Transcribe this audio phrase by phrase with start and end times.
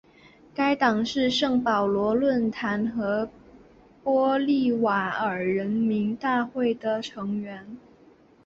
[0.55, 3.29] 该党是圣保罗论坛和
[4.03, 7.77] 玻利瓦尔人民大会的成员。